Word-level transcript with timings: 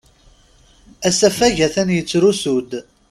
Asafag 1.07 1.57
atan 1.67 1.89
yettrusu-d. 1.95 2.71